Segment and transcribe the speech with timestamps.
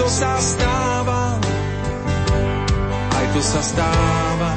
[0.00, 1.36] to sa stáva,
[3.12, 4.50] aj to sa stáva.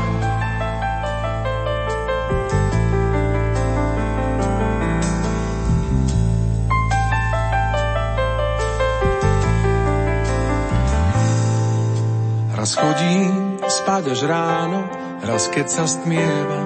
[12.55, 14.88] Raz chodím spať až ráno,
[15.28, 16.62] raz keď sa stmieva.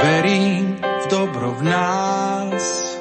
[0.00, 2.91] Verím v dobro v nás,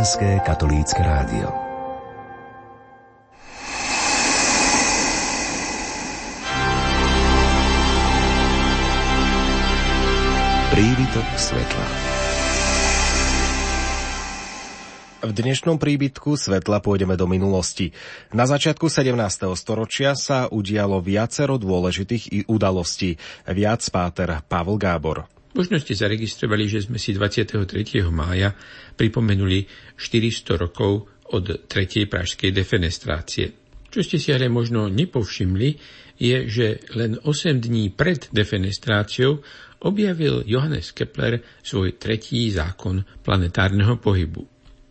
[0.00, 1.52] Slovenské katolícke rádio.
[10.72, 11.86] Prívitok svetla
[15.20, 17.92] V dnešnom príbytku svetla pôjdeme do minulosti.
[18.32, 19.20] Na začiatku 17.
[19.52, 23.20] storočia sa udialo viacero dôležitých i udalostí.
[23.44, 25.39] Viac páter Pavel Gábor.
[25.50, 27.66] Možno ste zaregistrovali, že sme si 23.
[28.14, 28.54] mája
[28.94, 29.66] pripomenuli
[29.98, 33.46] 400 rokov od tretej pražskej defenestrácie.
[33.90, 35.68] Čo ste si ale možno nepovšimli,
[36.20, 39.42] je, že len 8 dní pred defenestráciou
[39.82, 44.46] objavil Johannes Kepler svoj tretí zákon planetárneho pohybu.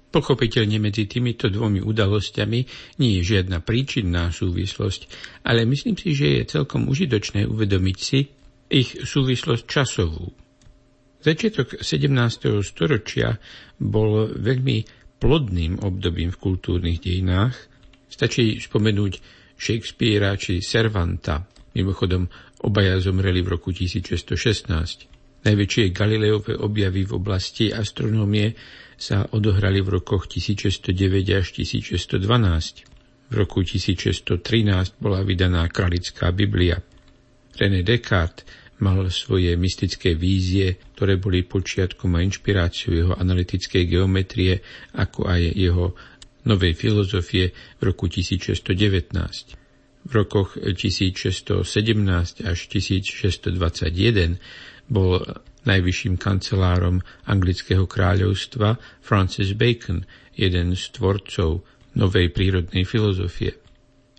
[0.10, 2.60] Pochopiteľne medzi týmito dvomi udalosťami
[2.98, 5.06] nie je žiadna príčinná súvislosť,
[5.46, 8.26] ale myslím si, že je celkom užitočné uvedomiť si
[8.74, 10.34] ich súvislosť časovú.
[11.20, 12.64] Začiatok 17.
[12.64, 13.36] storočia
[13.76, 14.78] bol veľmi
[15.20, 17.60] plodným obdobím v kultúrnych dejinách.
[18.08, 19.20] Stačí spomenúť
[19.60, 21.44] Shakespearea či Cervanta.
[21.76, 22.24] Mimochodom,
[22.64, 25.44] obaja zomreli v roku 1616.
[25.44, 28.56] Najväčšie Galileové objavy v oblasti astronómie
[28.96, 32.88] sa odohrali v rokoch 1609 až 1612.
[33.28, 34.40] V roku 1613
[35.04, 36.80] bola vydaná kralická Biblia.
[37.60, 38.48] René Descartes
[38.80, 44.64] mal svoje mystické vízie, ktoré boli počiatkom a inšpiráciou jeho analytickej geometrie,
[44.96, 45.96] ako aj jeho
[46.48, 49.60] novej filozofie v roku 1619.
[50.08, 54.40] V rokoch 1617 až 1621
[54.88, 55.22] bol
[55.68, 60.08] najvyšším kancelárom anglického kráľovstva Francis Bacon,
[60.40, 61.68] jeden z tvorcov
[62.00, 63.69] novej prírodnej filozofie.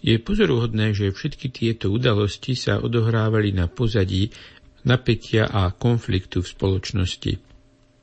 [0.00, 4.32] Je pozoruhodné, že všetky tieto udalosti sa odohrávali na pozadí
[4.88, 7.32] napätia a konfliktu v spoločnosti.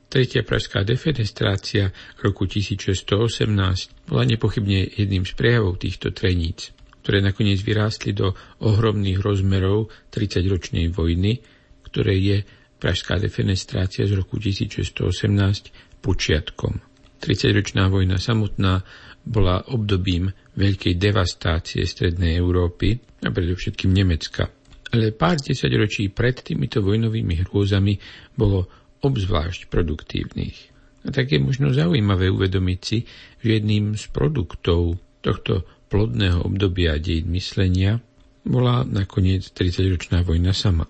[0.08, 1.92] Tretia pražská defenestrácia
[2.24, 6.72] roku 1618 bola nepochybne jedným z prejavov týchto treníc,
[7.04, 8.32] ktoré nakoniec vyrástli do
[8.64, 11.44] ohromných rozmerov 30-ročnej vojny,
[11.84, 12.38] ktoré je
[12.80, 16.80] pražská defenestrácia z roku 1618 počiatkom.
[17.18, 18.86] 30-ročná vojna samotná
[19.28, 24.48] bola obdobím veľkej devastácie Strednej Európy a predovšetkým Nemecka.
[24.88, 28.00] Ale pár desaťročí pred týmito vojnovými hrôzami
[28.32, 28.64] bolo
[29.04, 30.56] obzvlášť produktívnych.
[31.04, 33.04] A tak je možno zaujímavé uvedomiť si,
[33.44, 38.00] že jedným z produktov tohto plodného obdobia dejin myslenia
[38.48, 40.88] bola nakoniec 30-ročná vojna sama.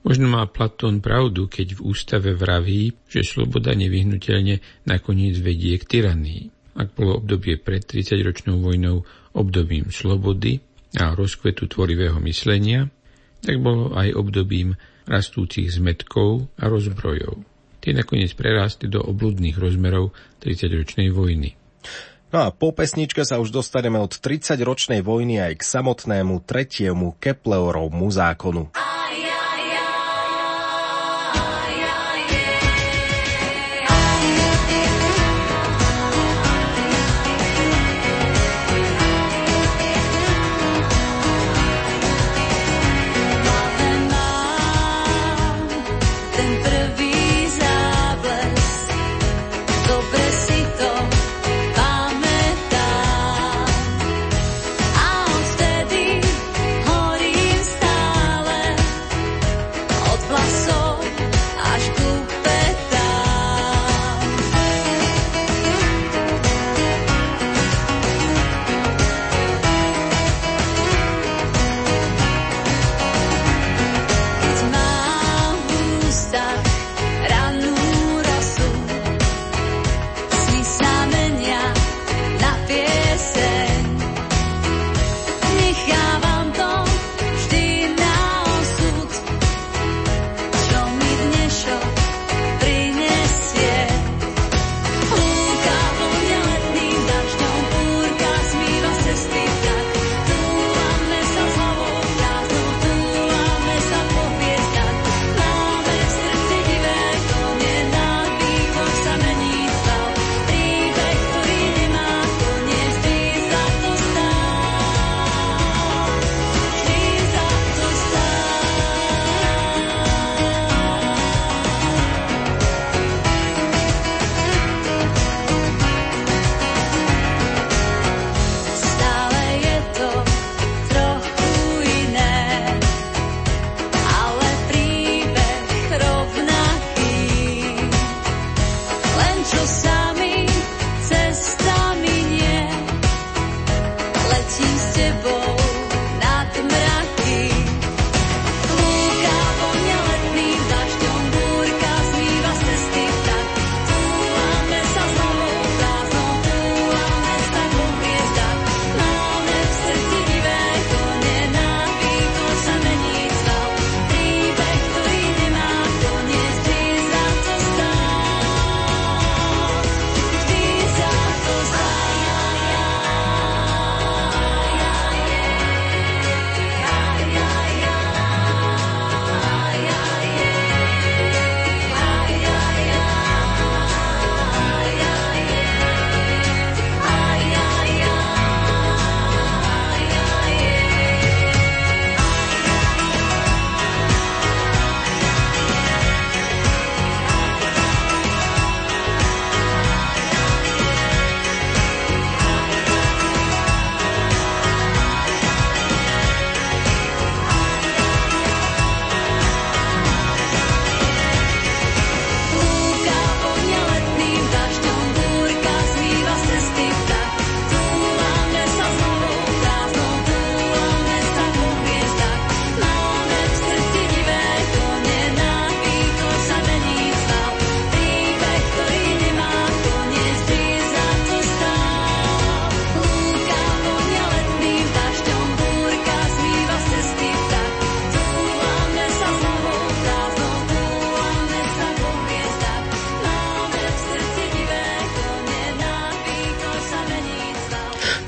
[0.00, 6.48] Možno má Platón pravdu, keď v ústave vraví, že sloboda nevyhnutelne nakoniec vedie k tyranii.
[6.78, 9.02] Ak bolo obdobie pred 30-ročnou vojnou
[9.34, 10.62] obdobím slobody
[10.98, 12.90] a rozkvetu tvorivého myslenia,
[13.42, 14.76] tak bolo aj obdobím
[15.08, 17.42] rastúcich zmetkov a rozbrojov.
[17.80, 20.12] Tie nakoniec prerástli do obludných rozmerov
[20.44, 21.56] 30-ročnej vojny.
[22.30, 28.06] No a po pesničke sa už dostaneme od 30-ročnej vojny aj k samotnému tretiemu Keplerovmu
[28.06, 28.70] zákonu.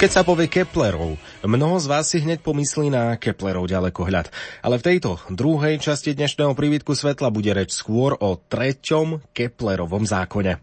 [0.03, 1.15] Keď sa povie Keplerov,
[1.47, 4.35] mnoho z vás si hneď pomyslí na Keplerov ďalekohľad.
[4.67, 10.59] Ale v tejto druhej časti dnešného príbytku svetla bude reč skôr o treťom Keplerovom zákone.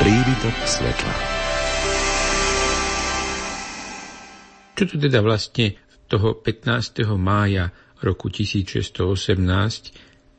[0.00, 1.14] Príbytok svetla
[4.80, 5.76] Čo to teda vlastne
[6.08, 7.04] toho 15.
[7.20, 7.68] mája
[8.00, 8.96] roku 1618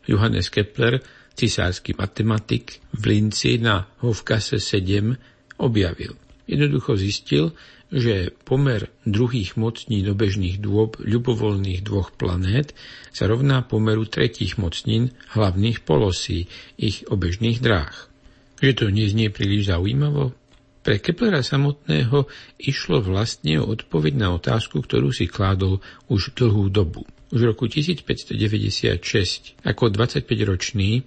[0.09, 0.97] Johannes Kepler
[1.33, 5.17] cisársky matematik v Linci na Hovkase 7
[5.59, 6.13] objavil.
[6.45, 7.55] Jednoducho zistil,
[7.93, 12.73] že pomer druhých mocní do bežných dôb ľubovoľných dvoch planét
[13.13, 17.93] sa rovná pomeru tretích mocnín hlavných polosí ich obežných dráh.
[18.57, 20.33] Že to neznie príliš zaujímavo?
[20.83, 22.27] Pre Keplera samotného
[22.59, 25.79] išlo vlastne o odpoveď na otázku, ktorú si kládol
[26.11, 31.01] už dlhú dobu už v roku 1596 ako 25-ročný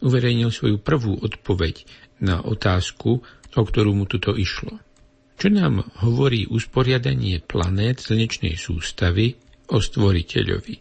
[0.00, 1.84] uverejnil svoju prvú odpoveď
[2.24, 3.20] na otázku,
[3.56, 4.80] o ktorú mu tuto išlo.
[5.36, 9.36] Čo nám hovorí usporiadanie planét slnečnej sústavy
[9.68, 10.74] o stvoriteľovi?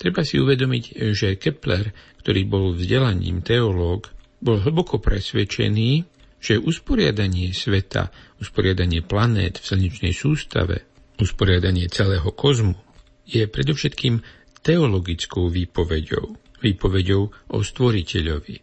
[0.00, 1.92] Treba si uvedomiť, že Kepler,
[2.24, 4.08] ktorý bol vzdelaním teológ,
[4.40, 6.08] bol hlboko presvedčený,
[6.40, 8.08] že usporiadanie sveta,
[8.40, 10.88] usporiadanie planét v slnečnej sústave,
[11.20, 12.88] usporiadanie celého kozmu
[13.28, 14.24] je predovšetkým
[14.68, 17.22] teologickou výpovedou, výpovedou
[17.56, 18.56] o stvoriteľovi.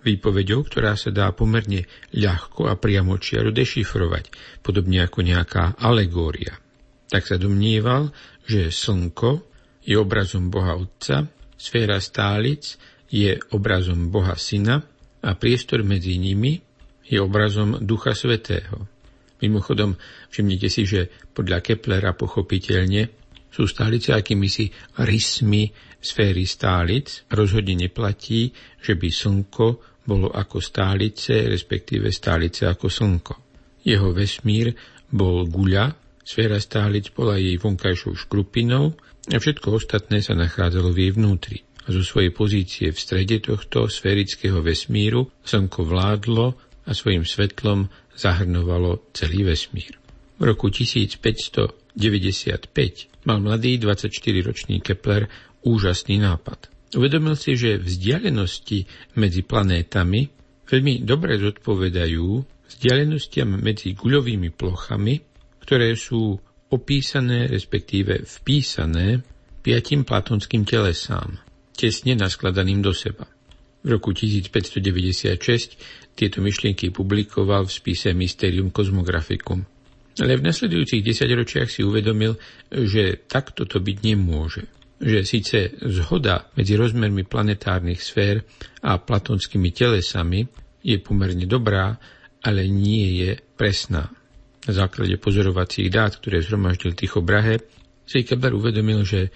[0.00, 1.84] Výpovedou, ktorá sa dá pomerne
[2.16, 4.32] ľahko a priamočiaro dešifrovať,
[4.64, 6.56] podobne ako nejaká alegória.
[7.12, 8.08] Tak sa domnieval,
[8.48, 9.44] že slnko
[9.84, 11.28] je obrazom Boha Otca,
[11.60, 12.80] sféra stálic
[13.12, 14.80] je obrazom Boha Syna
[15.20, 16.56] a priestor medzi nimi
[17.04, 18.88] je obrazom Ducha Svetého.
[19.44, 20.00] Mimochodom,
[20.32, 23.19] všimnite si, že podľa Keplera pochopiteľne
[23.50, 24.70] sú stálice akýmisi
[25.02, 25.68] rysmi
[26.00, 27.28] sféry stálic.
[27.28, 29.66] Rozhodne neplatí, že by slnko
[30.06, 33.34] bolo ako stálice, respektíve stálice ako slnko.
[33.84, 34.72] Jeho vesmír
[35.12, 35.92] bol guľa,
[36.24, 38.96] sféra stálic bola jej vonkajšou škrupinou
[39.30, 41.58] a všetko ostatné sa nachádzalo v jej vnútri.
[41.88, 46.46] A zo svojej pozície v strede tohto sférického vesmíru slnko vládlo
[46.86, 49.96] a svojim svetlom zahrnovalo celý vesmír.
[50.40, 50.72] V roku
[51.96, 55.28] 1595 mal mladý 24-ročný Kepler
[55.64, 56.70] úžasný nápad.
[56.96, 60.26] Uvedomil si, že vzdialenosti medzi planétami
[60.66, 62.26] veľmi dobre zodpovedajú
[62.70, 65.14] vzdialenostiam medzi guľovými plochami,
[65.62, 66.38] ktoré sú
[66.70, 69.22] opísané, respektíve vpísané
[69.60, 71.42] piatim platonským telesám,
[71.74, 73.26] tesne naskladaným do seba.
[73.80, 79.64] V roku 1596 tieto myšlienky publikoval v spise Mysterium Cosmographicum.
[80.20, 82.36] Ale v nasledujúcich desaťročiach si uvedomil,
[82.68, 84.68] že takto to byť nemôže.
[85.00, 88.44] Že síce zhoda medzi rozmermi planetárnych sfér
[88.84, 90.44] a platonskými telesami
[90.84, 91.96] je pomerne dobrá,
[92.44, 94.12] ale nie je presná.
[94.68, 97.64] Na základe pozorovacích dát, ktoré zhromaždil Tycho Brahe,
[98.04, 99.32] si Kepler uvedomil, že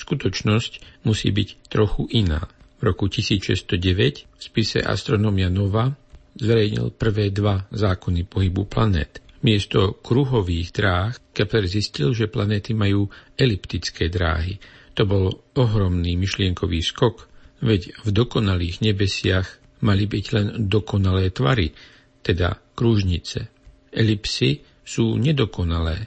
[0.00, 2.48] skutočnosť musí byť trochu iná.
[2.80, 5.92] V roku 1609 v spise Astronomia Nova
[6.40, 9.20] zverejnil prvé dva zákony pohybu planét.
[9.42, 14.62] Miesto kruhových dráh Kepler zistil, že planéty majú eliptické dráhy.
[14.94, 15.24] To bol
[15.58, 17.26] ohromný myšlienkový skok,
[17.58, 19.48] veď v dokonalých nebesiach
[19.82, 21.74] mali byť len dokonalé tvary,
[22.22, 23.50] teda krúžnice.
[23.90, 26.06] Elipsy sú nedokonalé.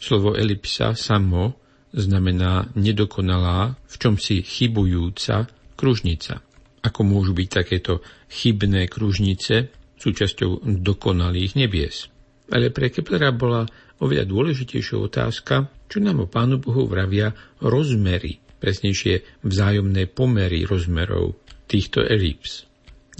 [0.00, 1.60] Slovo elipsa samo
[1.92, 6.40] znamená nedokonalá, v čom si chybujúca kružnica.
[6.80, 8.00] Ako môžu byť takéto
[8.32, 9.68] chybné kružnice
[10.00, 12.08] súčasťou dokonalých nebies?
[12.50, 13.66] Ale pre Keplera bola
[14.02, 17.30] oveľa dôležitejšia otázka, čo nám o Pánu Bohu vravia
[17.62, 21.38] rozmery, presnejšie vzájomné pomery rozmerov
[21.70, 22.66] týchto elips.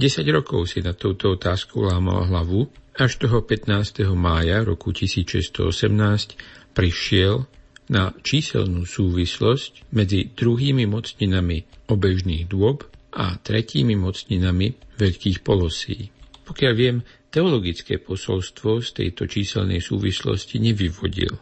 [0.01, 4.03] 10 rokov si na touto otázku lámal hlavu, až toho 15.
[4.17, 7.45] mája roku 1618 prišiel
[7.91, 16.15] na číselnú súvislosť medzi druhými mocninami obežných dôb a tretími mocninami veľkých polosí.
[16.47, 21.33] Pokiaľ viem, teologické posolstvo z tejto číselnej súvislosti nevyvodil.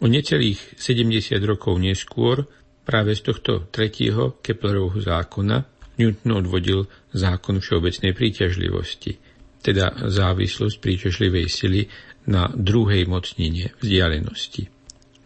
[0.00, 2.44] O necelých 70 rokov neskôr
[2.84, 6.84] práve z tohto tretieho Keplerovho zákona Newton odvodil
[7.16, 9.16] zákon všeobecnej príťažlivosti,
[9.64, 11.88] teda závislosť príťažlivej sily
[12.28, 14.68] na druhej mocnine vzdialenosti.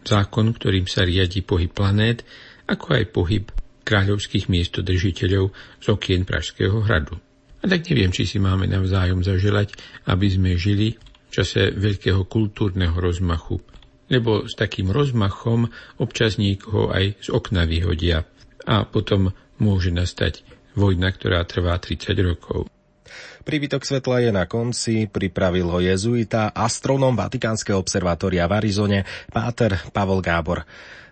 [0.01, 2.23] Zákon, ktorým sa riadi pohyb planét,
[2.65, 3.45] ako aj pohyb
[3.83, 5.51] kráľovských miestodržiteľov
[5.83, 7.19] z okien Pražského hradu.
[7.61, 9.77] A tak neviem, či si máme navzájom zaželať,
[10.09, 13.61] aby sme žili v čase veľkého kultúrneho rozmachu,
[14.09, 15.69] lebo s takým rozmachom
[16.01, 18.25] občas niekoho aj z okna vyhodia
[18.65, 19.29] a potom
[19.61, 20.41] môže nastať
[20.73, 22.65] vojna, ktorá trvá 30 rokov.
[23.41, 28.99] Príbytok svetla je na konci, pripravil ho jezuita, astronom Vatikánskeho observatória v Arizone,
[29.33, 30.61] páter Pavol Gábor.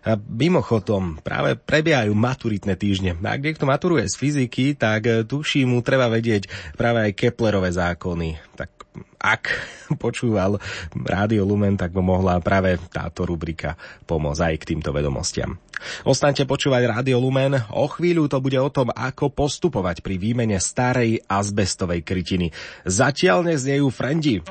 [0.04, 3.20] A mimochodom, práve prebiehajú maturitné týždne.
[3.20, 8.40] Ak niekto maturuje z fyziky, tak eh, tuší mu treba vedieť práve aj Keplerové zákony.
[8.56, 8.80] Tak
[9.20, 9.44] ak
[10.04, 10.58] počúval
[10.96, 13.76] Rádio Lumen, tak mu mohla práve táto rubrika
[14.08, 15.60] pomôcť aj k týmto vedomostiam.
[16.04, 17.56] Ostaňte počúvať Rádio Lumen.
[17.72, 22.52] O chvíľu to bude o tom, ako postupovať pri výmene starej azbestovej krytiny.
[22.84, 24.44] Zatiaľ neznejú frendi.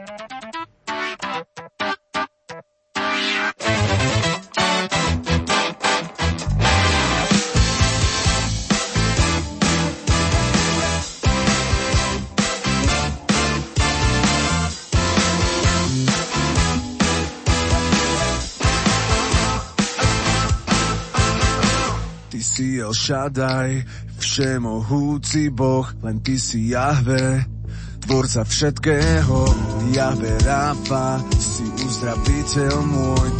[23.08, 23.80] Shaddai,
[24.20, 27.40] všemohúci Boh, len Ty si Jahve.
[28.04, 29.38] tvorca všetkého,
[29.96, 33.28] Jahve Rafa, si uzdraviteľ môj,